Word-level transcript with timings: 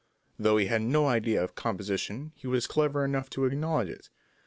Though 0.39 0.57
he 0.57 0.65
had 0.65 0.81
no 0.81 1.07
idea 1.07 1.43
of 1.43 1.53
composition, 1.53 2.31
he 2.33 2.47
was 2.47 2.65
clever 2.65 3.05
enough 3.05 3.29
to 3.29 3.45
acknowledge 3.45 3.89
it. 3.89 4.09